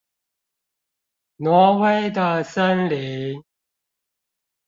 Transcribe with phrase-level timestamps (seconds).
[1.37, 3.43] 挪威的森林